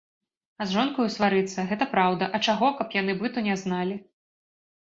[0.63, 3.95] А з жонкаю сварыцца, гэта праўда, а чаго, каб яны быту не зналі.